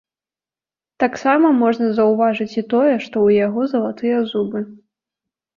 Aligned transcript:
Таксама 1.03 1.51
можна 1.63 1.91
заўважыць 1.99 2.49
і 2.55 2.63
тое, 2.73 2.95
што 3.05 3.05
ў 3.05 3.29
яго 3.47 3.61
залатыя 3.75 4.17
зубы. 4.33 4.59